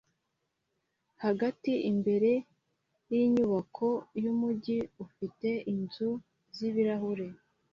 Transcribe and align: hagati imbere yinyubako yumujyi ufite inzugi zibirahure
hagati 1.23 1.71
imbere 1.91 2.31
yinyubako 3.11 3.87
yumujyi 4.23 4.77
ufite 5.05 5.49
inzugi 5.71 6.25
zibirahure 6.55 7.27